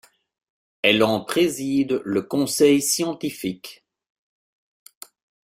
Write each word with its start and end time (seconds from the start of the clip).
Elle 0.81 1.03
en 1.03 1.23
préside 1.23 2.01
le 2.05 2.23
conseil 2.23 2.81
scientifique. 2.81 3.85